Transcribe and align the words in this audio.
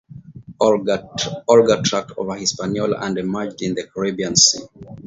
Olga 0.59 1.81
tracked 1.85 2.13
over 2.17 2.33
Hispaniola 2.33 2.97
and 3.01 3.19
emerged 3.19 3.61
in 3.61 3.75
the 3.75 3.85
Caribbean 3.85 4.35
Sea. 4.35 4.63